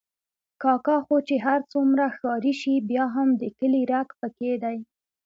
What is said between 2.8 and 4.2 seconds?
بیا هم د کلي رګ